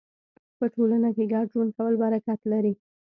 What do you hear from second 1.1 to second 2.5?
کې ګډ ژوند کول برکت